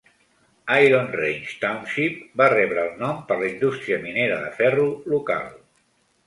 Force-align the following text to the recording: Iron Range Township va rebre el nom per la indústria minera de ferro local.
Iron 0.85 1.11
Range 1.17 1.51
Township 1.65 2.17
va 2.41 2.47
rebre 2.53 2.85
el 2.85 2.97
nom 3.03 3.19
per 3.29 3.37
la 3.43 3.47
indústria 3.51 4.01
minera 4.07 4.41
de 4.47 4.49
ferro 4.63 4.89
local. 5.15 5.47